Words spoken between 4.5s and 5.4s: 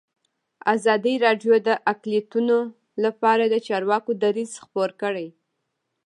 خپور کړی.